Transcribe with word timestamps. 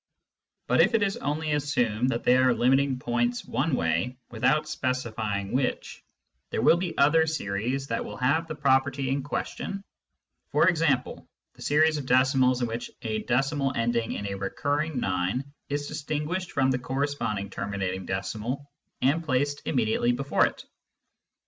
But 0.65 0.81
if 0.81 0.95
it 0.95 1.03
is 1.03 1.17
only 1.17 1.51
assumed 1.51 2.09
that 2.09 2.23
they 2.23 2.35
are 2.35 2.55
limiting 2.55 2.97
points 2.97 3.45
one 3.45 3.75
way, 3.75 4.17
without 4.31 4.67
specify 4.67 5.41
ing 5.41 5.51
which, 5.51 6.03
there 6.49 6.63
will 6.63 6.77
be 6.77 6.97
other 6.97 7.27
series 7.27 7.85
that 7.85 8.03
will 8.03 8.17
have 8.17 8.47
the 8.47 8.55
property 8.55 9.09
in 9.11 9.21
question— 9.21 9.83
for 10.53 10.67
example, 10.67 11.29
the 11.53 11.61
series 11.61 11.97
of 11.99 12.07
decimals 12.07 12.63
in 12.63 12.67
which 12.67 12.89
a 13.03 13.21
decimal 13.21 13.73
ending 13.75 14.13
in 14.13 14.25
a 14.25 14.33
recurring 14.33 14.99
9 14.99 15.45
is 15.69 15.85
distinguished 15.87 16.51
from 16.51 16.71
the 16.71 16.79
corresponding 16.79 17.51
terminating 17.51 18.07
decimal 18.07 18.65
and 19.03 19.23
placed 19.23 19.61
immediately 19.67 20.11
before 20.13 20.47
it. 20.47 20.65